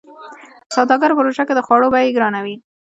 سوداګرو 0.75 1.17
په 1.17 1.23
روژه 1.25 1.43
کې 1.47 1.53
د 1.55 1.59
خوړو 1.65 1.87
بيې 1.93 2.13
ګرانوي. 2.15 2.55